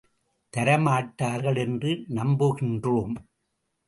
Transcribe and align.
தரமாட்டார்கள் 0.53 1.57
என்று 1.57 1.91
நம்புகின்றோம்! 2.15 3.13